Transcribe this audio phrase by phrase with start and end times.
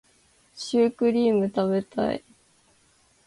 [0.55, 2.23] シュークリーム食べたい